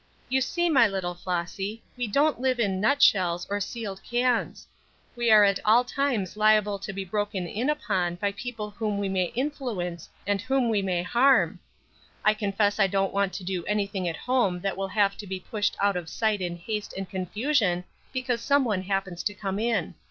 [0.29, 4.65] "You see, my little Flossy, we don't live in nutshells or sealed cans;
[5.15, 9.07] we are at all times liable to be broken in upon by people whom we
[9.07, 11.59] may influence and whom we may harm.
[12.25, 15.39] I confess I don't want to do anything at home that will have to be
[15.39, 19.93] pushed out of sight in haste and confusion because some one happens to come in.